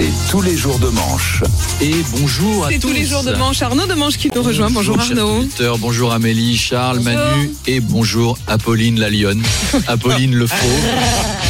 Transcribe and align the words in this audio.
C'est 0.00 0.30
tous 0.30 0.40
les 0.40 0.56
jours 0.56 0.78
de 0.78 0.88
manche. 0.88 1.42
Et 1.82 1.92
bonjour 2.12 2.64
à 2.64 2.70
C'est 2.70 2.78
tous. 2.78 2.88
tous 2.88 2.94
les 2.94 3.04
jours 3.04 3.22
de 3.22 3.32
manche. 3.34 3.60
Arnaud 3.60 3.84
de 3.84 3.92
Manche 3.92 4.16
qui 4.16 4.30
nous 4.34 4.42
rejoint. 4.42 4.70
Bonjour, 4.70 4.98
Arnaud. 4.98 5.40
auditeurs. 5.40 5.76
bonjour 5.76 6.14
Amélie, 6.14 6.56
Charles, 6.56 7.00
Bonjour. 7.00 7.12
Manu 7.12 7.50
et 7.66 7.80
bonjour 7.80 8.38
Apolline 8.46 8.98
la 8.98 9.10
lionne. 9.10 9.42
Apolline 9.88 10.34
le 10.34 10.46
faux. 10.46 10.54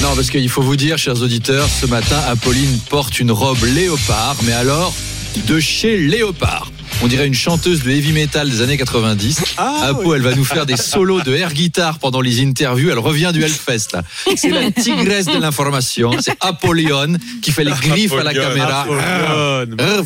Non, 0.02 0.16
parce 0.16 0.30
qu'il 0.30 0.48
faut 0.48 0.62
vous 0.62 0.74
dire, 0.74 0.98
chers 0.98 1.22
auditeurs, 1.22 1.68
ce 1.68 1.86
matin, 1.86 2.18
Apolline 2.26 2.76
porte 2.88 3.20
une 3.20 3.30
robe 3.30 3.62
léopard, 3.62 4.34
mais 4.42 4.52
alors 4.52 4.92
de 5.46 5.60
chez 5.60 5.96
Léopard. 5.96 6.69
On 7.02 7.08
dirait 7.08 7.26
une 7.26 7.34
chanteuse 7.34 7.82
de 7.82 7.90
heavy 7.90 8.12
metal 8.12 8.50
des 8.50 8.60
années 8.60 8.76
90. 8.76 9.40
Apo, 9.56 10.14
elle 10.14 10.20
va 10.20 10.34
nous 10.34 10.44
faire 10.44 10.66
des 10.66 10.76
solos 10.76 11.22
de 11.22 11.34
air 11.34 11.54
guitare 11.54 11.98
pendant 11.98 12.20
les 12.20 12.42
interviews. 12.42 12.90
Elle 12.90 12.98
revient 12.98 13.30
du 13.32 13.42
Hellfest. 13.42 13.96
C'est 14.36 14.50
la 14.50 14.70
tigresse 14.70 15.24
de 15.24 15.38
l'information. 15.38 16.12
C'est 16.20 16.36
Apollyon 16.40 17.16
qui 17.40 17.52
fait 17.52 17.64
les 17.64 17.72
griffes 17.72 18.12
à 18.12 18.22
la 18.22 18.34
caméra. 18.34 18.86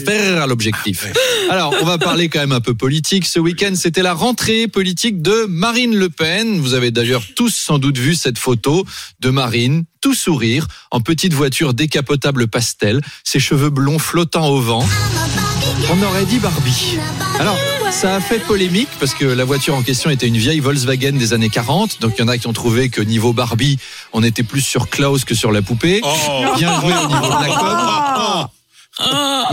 Faire 0.05 0.43
à 0.43 0.47
l'objectif. 0.47 1.09
Alors, 1.51 1.75
on 1.83 1.85
va 1.85 1.99
parler 1.99 2.29
quand 2.29 2.39
même 2.39 2.53
un 2.53 2.61
peu 2.61 2.75
politique. 2.75 3.27
Ce 3.27 3.41
week-end, 3.41 3.73
c'était 3.75 4.03
la 4.03 4.15
rentrée 4.15 4.69
politique 4.69 5.21
de 5.21 5.47
Marine 5.49 5.97
Le 5.97 6.11
Pen. 6.11 6.61
Vous 6.61 6.75
avez 6.75 6.93
d'ailleurs 6.93 7.25
tous 7.35 7.55
sans 7.55 7.79
doute 7.79 7.99
vu 7.99 8.15
cette 8.15 8.39
photo 8.39 8.85
de 9.19 9.31
Marine, 9.31 9.85
tout 10.01 10.15
sourire, 10.15 10.69
en 10.93 11.01
petite 11.01 11.35
voiture 11.35 11.75
décapotable 11.75 12.47
pastel, 12.47 13.01
ses 13.25 13.41
cheveux 13.41 13.71
blonds 13.71 13.99
flottant 13.99 14.47
au 14.49 14.61
vent. 14.61 14.87
On 15.93 16.03
aurait 16.03 16.25
dit 16.25 16.39
Barbie. 16.39 16.99
Alors, 17.39 17.59
ça 17.91 18.17
a 18.17 18.21
fait 18.21 18.39
polémique 18.39 18.89
parce 18.99 19.15
que 19.15 19.25
la 19.25 19.45
voiture 19.45 19.75
en 19.75 19.83
question 19.83 20.11
était 20.11 20.27
une 20.27 20.37
vieille 20.37 20.61
Volkswagen 20.61 21.13
des 21.13 21.33
années 21.33 21.51
40. 21.51 22.01
Donc, 22.01 22.15
il 22.17 22.21
y 22.21 22.25
en 22.25 22.29
a 22.29 22.39
qui 22.39 22.47
ont 22.47 22.53
trouvé 22.53 22.89
que 22.89 23.01
niveau 23.01 23.33
Barbie, 23.33 23.79
on 24.13 24.23
était 24.23 24.43
plus 24.43 24.61
sur 24.61 24.89
Klaus 24.89 25.25
que 25.25 25.35
sur 25.35 25.53
la 25.53 25.63
poupée. 25.63 26.01
Bien 26.57 26.81
joué 26.81 26.93
au 26.93 27.07
niveau 27.09 27.27
de 27.27 27.49
la 27.49 27.55
com. 27.57 28.49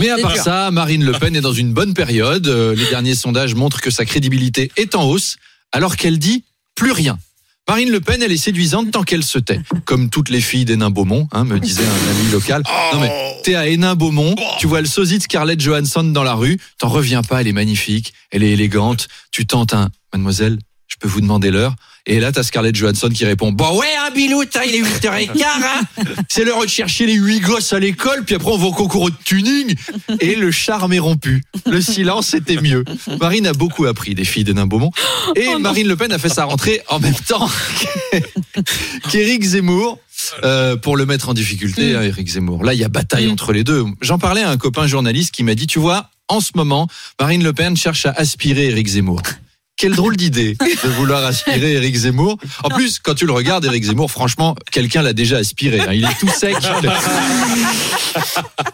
Mais 0.00 0.10
à 0.10 0.18
part 0.18 0.36
ça, 0.36 0.70
Marine 0.70 1.04
Le 1.04 1.12
Pen 1.12 1.36
est 1.36 1.40
dans 1.40 1.52
une 1.52 1.72
bonne 1.72 1.94
période. 1.94 2.46
Euh, 2.46 2.74
Les 2.74 2.86
derniers 2.86 3.14
sondages 3.14 3.54
montrent 3.54 3.80
que 3.80 3.90
sa 3.90 4.04
crédibilité 4.04 4.70
est 4.76 4.94
en 4.94 5.04
hausse, 5.04 5.36
alors 5.72 5.96
qu'elle 5.96 6.18
dit 6.18 6.44
plus 6.74 6.92
rien. 6.92 7.18
Marine 7.68 7.90
Le 7.90 8.00
Pen, 8.00 8.20
elle 8.22 8.32
est 8.32 8.36
séduisante 8.36 8.90
tant 8.90 9.04
qu'elle 9.04 9.22
se 9.22 9.38
tait. 9.38 9.60
Comme 9.84 10.10
toutes 10.10 10.30
les 10.30 10.40
filles 10.40 10.64
d'Hénin-Beaumont, 10.64 11.28
hein, 11.32 11.44
me 11.44 11.58
disait 11.60 11.84
un 11.84 12.10
ami 12.10 12.30
local. 12.30 12.62
Non 12.92 13.00
mais, 13.00 13.10
t'es 13.44 13.54
à 13.54 13.68
Hénin-Beaumont, 13.68 14.34
tu 14.58 14.66
vois 14.66 14.80
le 14.80 14.86
sosie 14.86 15.18
de 15.18 15.22
Scarlett 15.22 15.60
Johansson 15.60 16.02
dans 16.02 16.24
la 16.24 16.34
rue, 16.34 16.58
t'en 16.78 16.88
reviens 16.88 17.22
pas, 17.22 17.40
elle 17.40 17.48
est 17.48 17.52
magnifique, 17.52 18.14
elle 18.30 18.42
est 18.42 18.50
élégante, 18.50 19.08
tu 19.30 19.46
tentes 19.46 19.74
un 19.74 19.90
«Mademoiselle, 20.12 20.58
je 20.92 20.96
peux 21.00 21.08
vous 21.08 21.20
demander 21.20 21.50
l'heure?» 21.50 21.74
Et 22.04 22.18
là, 22.18 22.32
t'as 22.32 22.42
Scarlett 22.42 22.74
Johansson 22.74 23.08
qui 23.10 23.24
répond 23.24 23.52
Bon 23.52 23.78
ouais, 23.78 23.86
hein, 23.96 24.10
Bilou, 24.12 24.44
t'as- 24.44 24.64
il 24.64 24.74
est 24.74 24.80
8h15, 24.82 25.40
hein 25.44 26.02
C'est 26.28 26.44
l'heure 26.44 26.60
de 26.62 26.66
chercher 26.68 27.06
les 27.06 27.14
huit 27.14 27.38
gosses 27.38 27.72
à 27.72 27.78
l'école, 27.78 28.24
puis 28.24 28.34
après 28.34 28.50
on 28.50 28.58
va 28.58 28.66
au 28.66 28.72
concours 28.72 29.08
de 29.08 29.14
tuning. 29.24 29.72
Et 30.18 30.34
le 30.34 30.50
charme 30.50 30.92
est 30.94 30.98
rompu. 30.98 31.44
Le 31.66 31.80
silence, 31.80 32.26
c'était 32.28 32.60
mieux. 32.60 32.84
Marine 33.20 33.46
a 33.46 33.52
beaucoup 33.52 33.86
appris 33.86 34.16
des 34.16 34.24
filles 34.24 34.42
d'Hénin 34.42 34.66
Beaumont. 34.66 34.90
Et 35.36 35.54
Marine 35.60 35.86
Le 35.86 35.94
Pen 35.94 36.10
a 36.12 36.18
fait 36.18 36.28
sa 36.28 36.44
rentrée 36.44 36.80
en 36.88 36.98
même 36.98 37.14
temps 37.14 37.48
qu'Éric 39.10 39.44
Zemmour. 39.44 39.98
euh, 40.44 40.76
pour 40.76 40.96
le 40.96 41.06
mettre 41.06 41.28
en 41.28 41.34
difficulté, 41.34 41.94
hein, 41.94 42.02
Éric 42.02 42.28
Zemmour. 42.28 42.64
Là, 42.64 42.74
il 42.74 42.80
y 42.80 42.84
a 42.84 42.88
bataille 42.88 43.28
entre 43.30 43.52
les 43.52 43.64
deux. 43.64 43.84
J'en 44.00 44.18
parlais 44.18 44.42
à 44.42 44.50
un 44.50 44.56
copain 44.56 44.86
journaliste 44.86 45.32
qui 45.32 45.42
m'a 45.44 45.54
dit, 45.54 45.66
tu 45.66 45.78
vois, 45.78 46.10
en 46.28 46.40
ce 46.40 46.50
moment, 46.56 46.88
Marine 47.20 47.42
Le 47.44 47.52
Pen 47.52 47.76
cherche 47.76 48.06
à 48.06 48.10
aspirer 48.12 48.66
Éric 48.70 48.88
Zemmour. 48.88 49.20
Quelle 49.82 49.96
drôle 49.96 50.16
d'idée 50.16 50.56
de 50.84 50.88
vouloir 50.90 51.24
aspirer 51.24 51.72
Éric 51.72 51.96
Zemmour. 51.96 52.38
En 52.62 52.68
plus, 52.68 53.00
quand 53.00 53.14
tu 53.14 53.26
le 53.26 53.32
regardes, 53.32 53.64
Éric 53.64 53.82
Zemmour, 53.82 54.12
franchement, 54.12 54.54
quelqu'un 54.70 55.02
l'a 55.02 55.12
déjà 55.12 55.38
aspiré. 55.38 55.80
hein. 55.80 55.92
Il 55.92 56.04
est 56.04 56.18
tout 56.20 56.28
sec. 56.28 56.54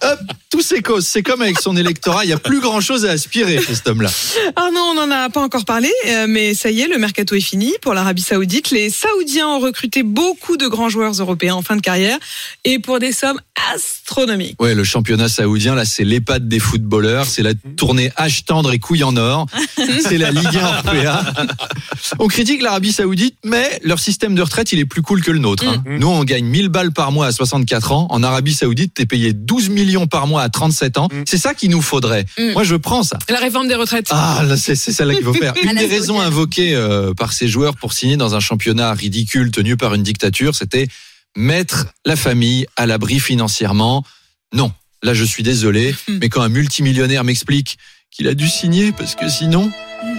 Hop, 0.03 0.21
tout. 0.51 0.59
C'est 1.01 1.23
comme 1.23 1.43
avec 1.43 1.61
son 1.61 1.77
électorat, 1.77 2.25
il 2.25 2.31
y 2.31 2.33
a 2.33 2.39
plus 2.39 2.61
grand 2.61 2.81
chose 2.81 3.07
à 3.07 3.11
aspirer 3.11 3.61
cet 3.63 3.87
homme-là. 3.89 4.11
Arnaud, 4.57 4.81
on 4.81 4.95
n'en 4.95 5.11
a 5.11 5.31
pas 5.31 5.41
encore 5.41 5.65
parlé, 5.65 5.91
euh, 6.07 6.27
mais 6.29 6.55
ça 6.55 6.71
y 6.71 6.83
est, 6.83 6.89
le 6.89 6.99
mercato 6.99 7.35
est 7.35 7.41
fini 7.41 7.73
pour 7.81 7.95
l'Arabie 7.95 8.23
Saoudite. 8.23 8.71
Les 8.71 8.91
Saoudiens 8.91 9.49
ont 9.49 9.61
recruté 9.61 10.03
beaucoup 10.03 10.57
de 10.57 10.67
grands 10.67 10.89
joueurs 10.89 11.13
européens 11.13 11.55
en 11.55 11.63
fin 11.63 11.77
de 11.77 11.81
carrière 11.81 12.19
et 12.65 12.79
pour 12.79 12.99
des 12.99 13.13
sommes 13.13 13.41
astronomiques. 13.75 14.61
Ouais, 14.61 14.75
le 14.75 14.85
championnat 14.85 15.29
saoudien, 15.29 15.75
là, 15.75 15.85
c'est 15.85 16.05
l'EHPAD 16.05 16.49
des 16.49 16.59
footballeurs. 16.59 17.27
C'est 17.27 17.43
la 17.43 17.55
tournée 17.77 18.11
H 18.19 18.45
tendre 18.45 18.73
et 18.73 18.79
couille 18.79 19.05
en 19.05 19.17
or. 19.17 19.47
C'est 20.03 20.19
la 20.19 20.31
Ligue 20.31 20.57
1 20.57 20.61
européenne. 20.61 21.49
On 22.19 22.29
critique 22.29 22.63
l'Arabie 22.63 22.93
Saoudite, 22.93 23.37
mais 23.45 23.81
leur 23.85 23.99
système 23.99 24.35
de 24.35 24.43
retraite, 24.43 24.73
il 24.73 24.79
est 24.79 24.85
plus 24.85 25.03
cool 25.03 25.23
que 25.23 25.31
le 25.31 25.39
nôtre. 25.39 25.65
hein. 25.67 25.83
Nous, 25.87 26.07
on 26.09 26.25
gagne 26.25 26.45
1000 26.45 26.69
balles 26.69 26.93
par 26.93 27.13
mois 27.13 27.27
à 27.27 27.33
64 27.33 27.93
ans. 27.93 28.07
En 28.11 28.23
Arabie 28.23 28.55
Saoudite, 28.55 28.95
t'es 28.95 29.07
payé 29.07 29.33
12 29.33 29.69
millions 29.71 30.07
par 30.07 30.27
mois 30.27 30.43
à 30.43 30.49
37 30.49 30.99
ans. 30.99 31.09
C'est 31.27 31.39
ça 31.39 31.55
qu'il 31.55 31.71
nous 31.71 31.83
faudrait. 31.83 32.27
Mm. 32.39 32.53
Moi, 32.53 32.65
je 32.65 32.77
prends 32.77 33.03
ça. 33.03 33.19
La 33.29 33.39
réforme 33.39 33.69
des 33.69 33.75
retraites. 33.75 34.09
Ah, 34.11 34.43
c'est 34.57 34.75
celle-là 34.77 35.15
qu'il 35.15 35.25
faut 35.25 35.35
faire. 35.35 35.55
Une 35.63 35.75
des 35.77 35.87
raisons 35.87 36.21
invoquées 36.21 36.75
euh, 36.75 37.15
par 37.15 37.33
ces 37.33 37.49
joueurs 37.49 37.77
pour 37.77 37.93
signer 37.93 38.17
dans 38.17 38.35
un 38.35 38.41
championnat 38.41 38.93
ridicule 38.93 39.51
tenu 39.51 39.77
par 39.77 39.95
une 39.95 40.03
dictature, 40.03 40.55
c'était 40.55 40.89
mettre 41.39 41.87
la 42.05 42.17
famille 42.17 42.67
à 42.77 42.85
l'abri 42.85 43.21
financièrement. 43.21 44.03
Non, 44.53 44.73
là, 45.03 45.15
je 45.15 45.25
suis 45.25 45.45
désolé, 45.45 45.95
mais 46.09 46.29
quand 46.29 46.43
un 46.43 46.49
multimillionnaire 46.49 47.25
m'explique 47.25 47.79
qu'il 48.11 48.27
a 48.27 48.35
dû 48.35 48.49
signer 48.49 48.91
parce 48.93 49.15
que 49.15 49.29
sinon, 49.29 49.71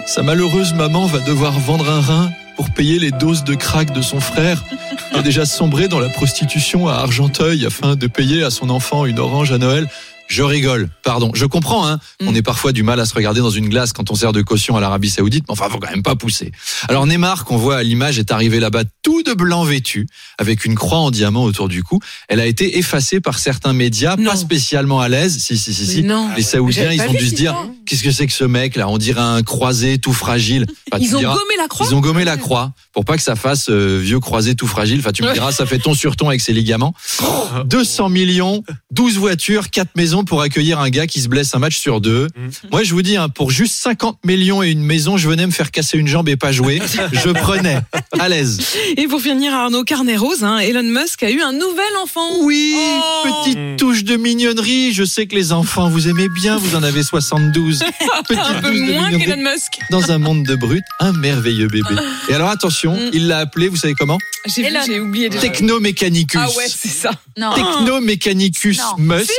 sa 0.07 0.23
malheureuse 0.23 0.73
maman 0.73 1.05
va 1.07 1.19
devoir 1.19 1.59
vendre 1.59 1.89
un 1.89 2.01
rein 2.01 2.31
pour 2.55 2.73
payer 2.73 2.99
les 2.99 3.11
doses 3.11 3.43
de 3.43 3.53
crack 3.53 3.93
de 3.93 4.01
son 4.01 4.19
frère, 4.19 4.63
qui 5.11 5.19
a 5.19 5.21
déjà 5.21 5.45
sombré 5.45 5.87
dans 5.87 5.99
la 5.99 6.09
prostitution 6.09 6.87
à 6.87 6.95
Argenteuil 6.95 7.65
afin 7.65 7.95
de 7.95 8.07
payer 8.07 8.43
à 8.43 8.49
son 8.49 8.69
enfant 8.69 9.05
une 9.05 9.19
orange 9.19 9.51
à 9.51 9.57
Noël. 9.57 9.87
Je 10.29 10.43
rigole, 10.43 10.89
pardon. 11.03 11.31
Je 11.33 11.45
comprends, 11.47 11.87
hein. 11.87 11.99
On 12.23 12.35
est 12.35 12.43
parfois 12.43 12.71
du 12.71 12.83
mal 12.83 12.99
à 12.99 13.05
se 13.05 13.15
regarder 13.15 13.39
dans 13.41 13.49
une 13.49 13.67
glace 13.67 13.93
quand 13.93 14.11
on 14.11 14.15
sert 14.15 14.31
de 14.31 14.43
caution 14.43 14.77
à 14.77 14.79
l'Arabie 14.79 15.09
Saoudite, 15.09 15.45
mais 15.47 15.53
enfin, 15.53 15.67
faut 15.69 15.79
quand 15.79 15.89
même 15.89 16.03
pas 16.03 16.15
pousser. 16.15 16.51
Alors 16.87 17.07
Neymar, 17.07 17.45
qu'on 17.45 17.57
voit 17.57 17.77
à 17.77 17.83
l'image, 17.83 18.19
est 18.19 18.31
arrivé 18.31 18.59
là-bas 18.59 18.83
tout 19.01 19.23
de 19.23 19.33
blanc 19.33 19.63
vêtu, 19.63 20.07
avec 20.37 20.65
une 20.65 20.75
croix 20.75 20.99
en 20.99 21.09
diamant 21.09 21.43
autour 21.45 21.67
du 21.67 21.81
cou. 21.83 21.99
Elle 22.27 22.39
a 22.39 22.45
été 22.45 22.77
effacée 22.77 23.19
par 23.19 23.39
certains 23.39 23.73
médias, 23.73 24.17
Non. 24.17 24.29
pas 24.31 24.37
spécialement 24.37 25.01
à 25.01 25.09
l'aise. 25.09 25.35
Si, 25.39 25.57
si, 25.57 25.73
si, 25.73 25.85
si. 25.87 26.03
Non. 26.03 26.29
Les 26.37 26.43
Saoudiens, 26.43 26.91
ils 26.91 27.01
ont 27.01 27.11
dû 27.13 27.27
se 27.27 27.33
dire, 27.33 27.55
qu'est-ce 27.87 28.03
que 28.03 28.11
c'est 28.11 28.27
que 28.27 28.33
ce 28.33 28.43
mec 28.43 28.75
là? 28.75 28.87
On 28.87 28.99
dirait 28.99 29.21
un 29.21 29.41
croisé 29.41 29.97
tout 29.97 30.13
fragile. 30.13 30.67
Enfin, 30.91 31.03
Ils 31.03 31.15
ont 31.15 31.19
diras- 31.19 31.33
gommé 31.33 31.55
la 31.57 31.67
croix? 31.67 31.87
ils 31.89 31.95
ont 31.95 32.01
gommé 32.01 32.23
la 32.23 32.37
croix 32.37 32.71
pour 32.93 33.03
pas 33.03 33.17
que 33.17 33.23
ça 33.23 33.35
fasse 33.35 33.69
euh, 33.69 33.99
vieux 33.99 34.19
croisé 34.19 34.53
tout 34.53 34.67
fragile. 34.67 34.99
Enfin, 34.99 35.11
tu 35.11 35.23
me 35.23 35.33
diras, 35.33 35.51
ça 35.51 35.65
fait 35.65 35.79
ton 35.79 35.95
sur 35.95 36.15
ton 36.15 36.27
avec 36.29 36.41
ses 36.41 36.53
ligaments. 36.53 36.93
200 37.65 38.09
millions, 38.09 38.63
12 38.91 39.17
voitures, 39.17 39.69
4 39.71 39.95
maisons 39.95 40.18
pour 40.23 40.41
accueillir 40.41 40.79
un 40.79 40.89
gars 40.89 41.07
qui 41.07 41.21
se 41.21 41.27
blesse 41.27 41.53
un 41.55 41.59
match 41.59 41.77
sur 41.77 42.01
deux. 42.01 42.27
Moi, 42.71 42.83
je 42.83 42.93
vous 42.93 43.01
dis, 43.01 43.17
hein, 43.17 43.29
pour 43.29 43.51
juste 43.51 43.75
50 43.75 44.19
millions 44.25 44.61
et 44.63 44.69
une 44.69 44.81
maison, 44.83 45.17
je 45.17 45.27
venais 45.29 45.45
me 45.45 45.51
faire 45.51 45.71
casser 45.71 45.97
une 45.97 46.07
jambe 46.07 46.29
et 46.29 46.35
pas 46.35 46.51
jouer. 46.51 46.81
Je 47.11 47.29
prenais. 47.29 47.79
À 48.19 48.29
l'aise. 48.29 48.59
Et 48.97 49.07
pour 49.07 49.21
finir, 49.21 49.53
Arnaud, 49.53 49.83
carnet 49.83 50.17
rose, 50.17 50.43
hein, 50.43 50.59
Elon 50.59 50.83
Musk 50.83 51.23
a 51.23 51.29
eu 51.31 51.41
un 51.41 51.51
nouvel 51.53 51.85
enfant. 52.03 52.27
Oui, 52.41 52.75
Oh. 52.77 53.43
petite 53.43 53.77
touche 53.77 54.03
de 54.03 54.15
mignonnerie. 54.15 54.93
Je 54.93 55.03
sais 55.03 55.27
que 55.27 55.35
les 55.35 55.51
enfants, 55.51 55.89
vous 55.89 56.07
aimez 56.07 56.27
bien, 56.29 56.57
vous 56.57 56.75
en 56.75 56.83
avez 56.83 57.03
72. 57.03 57.79
Petite 58.27 58.41
Un 58.43 58.61
peu 58.61 58.69
touche 58.69 58.79
de 58.79 58.91
moins 58.93 59.09
mignonnerie. 59.09 59.25
qu'Elon 59.25 59.51
Musk. 59.51 59.79
Dans 59.91 60.11
un 60.11 60.17
monde 60.17 60.43
de 60.45 60.55
brut, 60.55 60.83
un 60.99 61.11
merveilleux 61.13 61.67
bébé. 61.67 61.95
Et 62.29 62.33
alors 62.33 62.49
attention, 62.49 62.93
Mm. 62.95 63.09
il 63.13 63.27
l'a 63.27 63.39
appelé, 63.39 63.67
vous 63.67 63.75
savez 63.77 63.93
comment? 63.95 64.17
J'ai 64.45 64.69
j'ai 64.85 64.99
oublié 64.99 65.29
déjà. 65.29 65.41
Technomechanicus. 65.41 66.39
Ah 66.41 66.47
ouais, 66.57 66.65
c'est 66.67 66.87
ça. 66.89 67.11
Non. 67.37 67.53
Technomechanicus 67.53 68.77
Non. 68.97 69.15
Musk. 69.15 69.29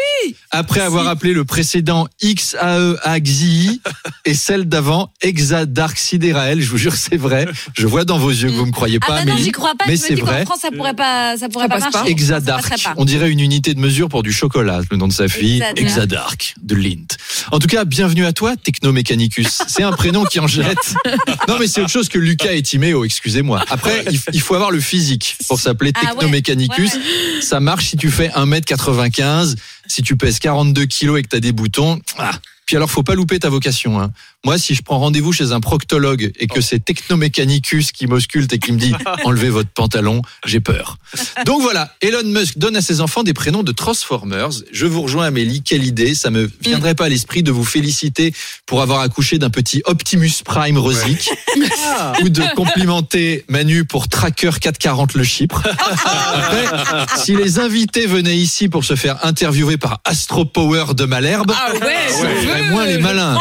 Après 0.50 0.80
avoir 0.80 1.08
appelé 1.08 1.32
le 1.32 1.44
précédent 1.44 2.06
XAE 2.22 2.96
Axii 3.02 3.80
et 4.24 4.34
celle 4.34 4.66
d'avant 4.66 5.10
Hexadarxiderael, 5.22 6.60
je 6.60 6.70
vous 6.70 6.76
jure 6.78 6.94
c'est 6.94 7.16
vrai. 7.16 7.46
Je 7.76 7.86
vois 7.86 8.04
dans 8.04 8.18
vos 8.18 8.30
yeux 8.30 8.48
que 8.48 8.54
vous 8.54 8.66
me 8.66 8.72
croyez 8.72 8.98
Ah 9.02 9.06
pas, 9.06 9.12
bah 9.14 9.24
non, 9.24 9.32
Amélie, 9.32 9.44
j'y 9.44 9.52
crois 9.52 9.74
pas. 9.78 9.84
mais 9.86 9.96
je 9.96 10.02
me 10.02 10.06
c'est 10.08 10.14
vrai. 10.16 10.44
France, 10.44 10.60
ça 10.60 10.70
pourrait 10.70 10.94
pas, 10.94 11.36
ça 11.38 11.48
pourrait 11.48 11.64
Ça 11.64 11.68
pas 11.68 11.74
passe 11.80 11.92
marcher. 11.94 12.04
pas. 12.04 12.10
Exadark. 12.10 12.62
Ça 12.62 12.68
passerait 12.70 12.94
pas. 12.94 13.00
On 13.00 13.04
dirait 13.04 13.30
une 13.30 13.40
unité 13.40 13.74
de 13.74 13.80
mesure 13.80 14.08
pour 14.08 14.22
du 14.22 14.32
chocolat, 14.32 14.80
le 14.90 14.96
nom 14.96 15.08
de 15.08 15.12
sa 15.12 15.28
fille. 15.28 15.62
Exadark. 15.76 15.78
Exadark 15.80 16.54
de 16.62 16.74
Lint. 16.74 17.06
En 17.50 17.58
tout 17.58 17.66
cas, 17.66 17.84
bienvenue 17.84 18.24
à 18.26 18.32
toi, 18.32 18.56
Technomechanicus. 18.56 19.62
C'est 19.66 19.82
un 19.82 19.92
prénom 19.92 20.24
qui 20.24 20.40
en 20.40 20.46
jette. 20.46 20.94
Non, 21.48 21.56
mais 21.58 21.66
c'est 21.66 21.80
autre 21.80 21.90
chose 21.90 22.08
que 22.08 22.18
Lucas 22.18 22.52
et 22.52 22.62
Timéo, 22.62 23.04
excusez-moi. 23.04 23.64
Après, 23.70 24.04
il, 24.32 24.40
faut 24.40 24.54
avoir 24.54 24.70
le 24.70 24.80
physique 24.80 25.36
pour 25.48 25.58
s'appeler 25.58 25.92
Ah 25.94 26.14
ouais. 26.14 26.24
Ouais, 26.26 27.40
Ça 27.40 27.60
marche 27.60 27.86
si 27.86 27.96
tu 27.96 28.10
fais 28.10 28.28
1m95, 28.28 29.56
si 29.86 30.02
tu 30.02 30.16
pèses 30.16 30.38
42 30.38 30.84
kilos 30.86 31.18
et 31.18 31.22
que 31.22 31.28
tu 31.28 31.36
as 31.36 31.40
des 31.40 31.52
boutons. 31.52 32.00
Ah. 32.18 32.32
Puis 32.66 32.76
alors, 32.76 32.90
faut 32.90 33.02
pas 33.02 33.14
louper 33.14 33.38
ta 33.38 33.48
vocation. 33.48 34.00
Hein. 34.00 34.12
Moi, 34.44 34.56
si 34.58 34.74
je 34.74 34.80
prends 34.82 34.98
rendez-vous 34.98 35.32
chez 35.32 35.52
un 35.52 35.60
proctologue 35.60 36.32
et 36.38 36.46
que 36.46 36.62
c'est 36.62 36.82
Technomechanicus 36.82 37.92
qui 37.92 38.06
m'ausculte 38.06 38.50
et 38.54 38.58
qui 38.58 38.72
me 38.72 38.78
dit 38.78 38.94
enlevez 39.24 39.50
votre 39.50 39.68
pantalon, 39.68 40.22
j'ai 40.46 40.60
peur. 40.60 40.96
Donc 41.44 41.60
voilà, 41.60 41.92
Elon 42.00 42.24
Musk 42.24 42.56
donne 42.56 42.74
à 42.74 42.80
ses 42.80 43.02
enfants 43.02 43.22
des 43.22 43.34
prénoms 43.34 43.62
de 43.62 43.72
Transformers. 43.72 44.48
Je 44.72 44.86
vous 44.86 45.02
rejoins 45.02 45.26
Amélie, 45.26 45.62
quelle 45.62 45.84
idée 45.84 46.14
Ça 46.14 46.30
me 46.30 46.50
viendrait 46.62 46.94
pas 46.94 47.04
à 47.04 47.08
l'esprit 47.10 47.42
de 47.42 47.50
vous 47.52 47.64
féliciter 47.64 48.32
pour 48.64 48.80
avoir 48.80 49.00
accouché 49.00 49.38
d'un 49.38 49.50
petit 49.50 49.82
Optimus 49.84 50.32
Prime 50.42 50.78
rosique 50.78 51.28
ou 52.22 52.30
de 52.30 52.42
complimenter 52.54 53.44
Manu 53.48 53.84
pour 53.84 54.08
Tracker 54.08 54.52
440 54.58 55.14
le 55.14 55.24
Chypre. 55.24 55.62
Après, 56.34 56.64
si 57.18 57.36
les 57.36 57.58
invités 57.58 58.06
venaient 58.06 58.38
ici 58.38 58.70
pour 58.70 58.84
se 58.84 58.96
faire 58.96 59.22
interviewer 59.26 59.76
par 59.76 60.00
Astro 60.06 60.46
Power 60.46 60.94
de 60.94 61.04
Malherbe, 61.04 61.52
Ah 61.54 61.72
ouais, 61.74 62.70
moins 62.70 62.86
les 62.86 62.98
malins. 62.98 63.38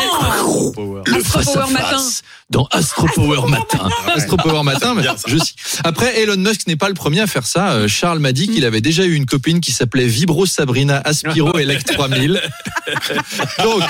Le 1.05 1.15
Astro 1.17 1.39
face 1.39 1.47
à 1.49 1.51
Power 1.61 1.71
matin. 1.73 1.85
face 1.89 2.21
dans 2.49 2.65
Astro 2.71 3.07
Power 3.13 3.47
Matin. 3.47 3.89
Astro 4.15 4.37
Power 4.37 4.63
Matin, 4.63 4.95
je. 5.27 5.37
Après, 5.83 6.19
Elon 6.19 6.37
Musk 6.37 6.65
n'est 6.65 6.75
pas 6.75 6.87
le 6.87 6.95
premier 6.95 7.21
à 7.21 7.27
faire 7.27 7.45
ça. 7.45 7.73
Euh, 7.73 7.87
Charles 7.87 8.17
m'a 8.19 8.31
dit 8.31 8.47
qu'il 8.47 8.65
avait 8.65 8.81
déjà 8.81 9.03
eu 9.05 9.13
une 9.13 9.27
copine 9.27 9.61
qui 9.61 9.71
s'appelait 9.71 10.07
Vibro 10.07 10.47
Sabrina 10.47 10.99
Aspiro 11.05 11.57
Elect 11.59 11.93
3000. 11.93 12.41
Donc, 13.63 13.83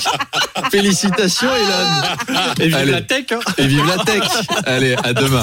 félicitations 0.72 1.48
Elon. 1.56 2.36
Et 2.60 2.66
vive 2.66 2.76
Allez. 2.76 2.92
la 2.92 3.02
tech, 3.02 3.26
hein. 3.32 3.40
Et 3.58 3.66
vive 3.68 3.86
la 3.86 4.04
tech. 4.04 4.24
Allez, 4.66 4.96
à 5.04 5.14
demain. 5.14 5.38